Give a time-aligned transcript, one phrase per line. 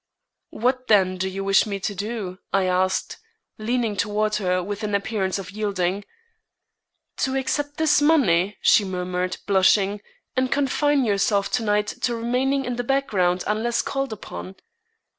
[0.49, 3.19] "What, then, do you wish me to do?" I asked,
[3.59, 6.05] leaning toward her, with an appearance of yielding.
[7.17, 10.01] "To accept this money," she murmured, blushing,
[10.35, 14.55] "and confine yourself to night to remaining in the background unless called upon."